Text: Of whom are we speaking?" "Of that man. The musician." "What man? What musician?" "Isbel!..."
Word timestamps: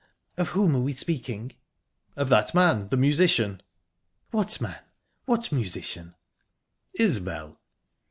Of 0.35 0.47
whom 0.49 0.75
are 0.75 0.79
we 0.81 0.93
speaking?" 0.93 1.51
"Of 2.15 2.29
that 2.29 2.55
man. 2.55 2.89
The 2.89 2.97
musician." 2.97 3.61
"What 4.31 4.59
man? 4.59 4.81
What 5.25 5.51
musician?" 5.51 6.15
"Isbel!..." 6.97 7.59